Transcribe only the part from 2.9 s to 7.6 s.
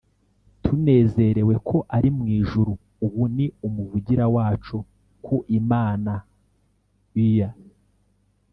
ubu, ni umuvugirawacu ku imana year